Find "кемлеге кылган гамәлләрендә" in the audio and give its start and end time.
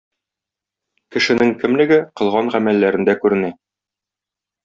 1.63-3.17